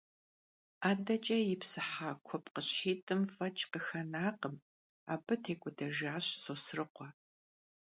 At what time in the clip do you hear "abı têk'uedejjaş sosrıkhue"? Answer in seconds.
5.13-7.09